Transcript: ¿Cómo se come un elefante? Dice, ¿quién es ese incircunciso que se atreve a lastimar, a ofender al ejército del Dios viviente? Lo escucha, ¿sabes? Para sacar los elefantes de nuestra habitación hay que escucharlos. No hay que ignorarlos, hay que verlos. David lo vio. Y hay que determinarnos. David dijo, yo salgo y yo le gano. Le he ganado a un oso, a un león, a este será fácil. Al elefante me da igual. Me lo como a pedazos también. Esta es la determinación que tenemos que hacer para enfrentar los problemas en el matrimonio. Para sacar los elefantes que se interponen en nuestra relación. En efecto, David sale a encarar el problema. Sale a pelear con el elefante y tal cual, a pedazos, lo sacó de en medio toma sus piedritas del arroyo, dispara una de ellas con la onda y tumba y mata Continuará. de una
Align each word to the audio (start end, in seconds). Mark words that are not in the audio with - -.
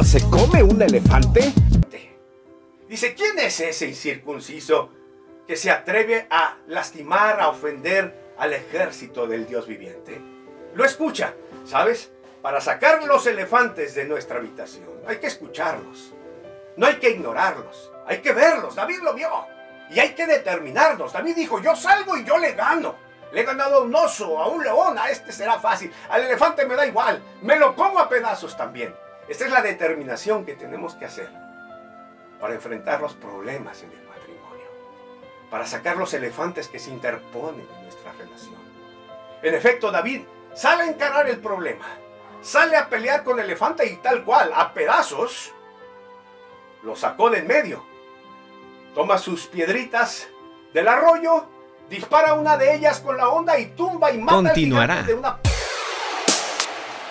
¿Cómo 0.00 0.08
se 0.08 0.30
come 0.30 0.62
un 0.62 0.80
elefante? 0.80 1.52
Dice, 2.88 3.14
¿quién 3.14 3.38
es 3.38 3.60
ese 3.60 3.86
incircunciso 3.86 4.88
que 5.46 5.56
se 5.56 5.70
atreve 5.70 6.26
a 6.30 6.56
lastimar, 6.68 7.38
a 7.38 7.50
ofender 7.50 8.32
al 8.38 8.54
ejército 8.54 9.26
del 9.26 9.46
Dios 9.46 9.66
viviente? 9.66 10.18
Lo 10.74 10.86
escucha, 10.86 11.34
¿sabes? 11.66 12.10
Para 12.40 12.62
sacar 12.62 13.04
los 13.04 13.26
elefantes 13.26 13.94
de 13.94 14.06
nuestra 14.06 14.38
habitación 14.38 14.88
hay 15.06 15.18
que 15.18 15.26
escucharlos. 15.26 16.14
No 16.78 16.86
hay 16.86 16.94
que 16.94 17.10
ignorarlos, 17.10 17.92
hay 18.06 18.22
que 18.22 18.32
verlos. 18.32 18.76
David 18.76 19.00
lo 19.02 19.12
vio. 19.12 19.28
Y 19.90 20.00
hay 20.00 20.14
que 20.14 20.26
determinarnos. 20.26 21.12
David 21.12 21.36
dijo, 21.36 21.60
yo 21.60 21.76
salgo 21.76 22.16
y 22.16 22.24
yo 22.24 22.38
le 22.38 22.52
gano. 22.52 22.94
Le 23.32 23.42
he 23.42 23.44
ganado 23.44 23.76
a 23.76 23.82
un 23.82 23.94
oso, 23.94 24.40
a 24.40 24.48
un 24.48 24.64
león, 24.64 24.96
a 24.96 25.10
este 25.10 25.30
será 25.30 25.60
fácil. 25.60 25.92
Al 26.08 26.22
elefante 26.22 26.64
me 26.64 26.74
da 26.74 26.86
igual. 26.86 27.22
Me 27.42 27.58
lo 27.58 27.76
como 27.76 27.98
a 27.98 28.08
pedazos 28.08 28.56
también. 28.56 28.94
Esta 29.30 29.46
es 29.46 29.50
la 29.50 29.62
determinación 29.62 30.44
que 30.44 30.54
tenemos 30.54 30.94
que 30.94 31.06
hacer 31.06 31.30
para 32.38 32.54
enfrentar 32.54 33.00
los 33.00 33.14
problemas 33.14 33.82
en 33.82 33.92
el 33.92 34.02
matrimonio. 34.06 34.66
Para 35.50 35.64
sacar 35.66 35.96
los 35.96 36.12
elefantes 36.12 36.68
que 36.68 36.78
se 36.78 36.90
interponen 36.90 37.66
en 37.76 37.82
nuestra 37.84 38.12
relación. 38.12 38.60
En 39.42 39.54
efecto, 39.54 39.90
David 39.90 40.22
sale 40.54 40.82
a 40.82 40.86
encarar 40.88 41.28
el 41.28 41.38
problema. 41.38 41.86
Sale 42.42 42.76
a 42.76 42.88
pelear 42.88 43.24
con 43.24 43.38
el 43.38 43.46
elefante 43.46 43.86
y 43.86 43.96
tal 43.96 44.24
cual, 44.24 44.50
a 44.54 44.74
pedazos, 44.74 45.52
lo 46.82 46.94
sacó 46.94 47.30
de 47.30 47.38
en 47.38 47.46
medio 47.46 47.90
toma 48.94 49.18
sus 49.18 49.46
piedritas 49.46 50.28
del 50.72 50.88
arroyo, 50.88 51.46
dispara 51.88 52.34
una 52.34 52.56
de 52.56 52.74
ellas 52.74 53.00
con 53.00 53.16
la 53.16 53.28
onda 53.28 53.58
y 53.58 53.66
tumba 53.66 54.10
y 54.12 54.18
mata 54.18 54.36
Continuará. 54.36 55.02
de 55.02 55.14
una 55.14 55.38